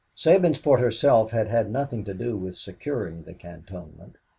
Sabinsport 0.15 0.79
herself 0.79 1.29
had 1.29 1.47
had 1.47 1.69
nothing 1.69 2.03
to 2.05 2.15
do 2.15 2.35
with 2.35 2.55
securing 2.55 3.21
the 3.21 3.35
cantonment. 3.35 4.17